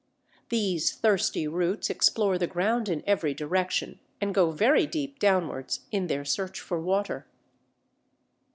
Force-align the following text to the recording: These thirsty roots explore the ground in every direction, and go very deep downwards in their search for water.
These 0.49 0.95
thirsty 0.95 1.47
roots 1.47 1.87
explore 1.91 2.39
the 2.39 2.47
ground 2.47 2.89
in 2.89 3.03
every 3.05 3.35
direction, 3.35 3.99
and 4.19 4.33
go 4.33 4.49
very 4.49 4.87
deep 4.87 5.19
downwards 5.19 5.81
in 5.91 6.07
their 6.07 6.25
search 6.25 6.59
for 6.59 6.79
water. 6.81 7.27